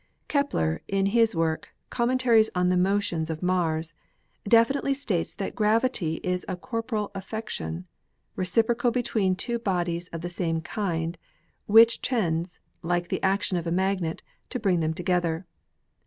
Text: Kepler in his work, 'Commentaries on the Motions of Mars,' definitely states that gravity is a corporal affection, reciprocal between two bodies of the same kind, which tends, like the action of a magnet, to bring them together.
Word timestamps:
Kepler 0.27 0.81
in 0.87 1.05
his 1.05 1.35
work, 1.35 1.75
'Commentaries 1.91 2.49
on 2.55 2.69
the 2.69 2.75
Motions 2.75 3.29
of 3.29 3.43
Mars,' 3.43 3.93
definitely 4.49 4.95
states 4.95 5.35
that 5.35 5.53
gravity 5.53 6.15
is 6.23 6.43
a 6.47 6.55
corporal 6.57 7.11
affection, 7.13 7.85
reciprocal 8.35 8.89
between 8.89 9.35
two 9.35 9.59
bodies 9.59 10.07
of 10.07 10.21
the 10.21 10.27
same 10.27 10.59
kind, 10.59 11.19
which 11.67 12.01
tends, 12.01 12.57
like 12.81 13.09
the 13.09 13.21
action 13.21 13.57
of 13.57 13.67
a 13.67 13.71
magnet, 13.71 14.23
to 14.49 14.59
bring 14.59 14.79
them 14.79 14.95
together. 14.95 15.45